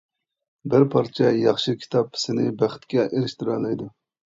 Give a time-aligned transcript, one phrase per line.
[0.73, 3.93] بىر پارچە ياخشى كىتاب سېنى بەختكە ئېرىشتۈرەلەيدۇ.